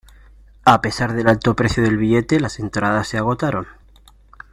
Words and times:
A 0.65 0.81
pesar 0.81 1.13
del 1.13 1.27
alto 1.27 1.55
precio 1.55 1.83
del 1.83 1.95
billete, 1.99 2.39
las 2.39 2.57
entradas 2.59 3.07
se 3.07 3.19
agotaron. 3.19 3.67